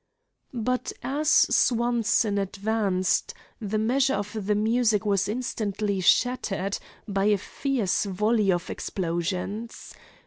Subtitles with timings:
[0.51, 8.05] But as Swanson advanced, the measure of the music was instantly shattered by a fierce
[8.05, 9.93] volley of explosions.